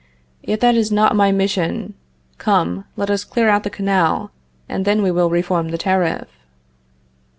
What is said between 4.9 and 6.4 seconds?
we will reform the tariff."